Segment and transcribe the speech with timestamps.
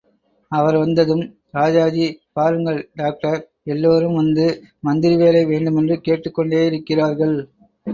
[0.51, 1.23] அவர் வந்ததும்
[1.51, 2.19] ராஜாஜி
[2.33, 3.39] பாருங்கள் டாக்டர்,
[3.63, 4.45] எல்லோரும் வந்து
[4.79, 7.35] மந்திரி வேலை வேண்டுமென்று கேட்டுக் கொண்டேயிருக்கிறார்கள்.